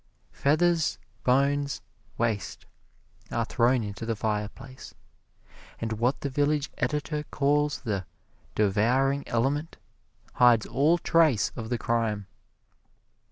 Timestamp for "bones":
1.23-1.79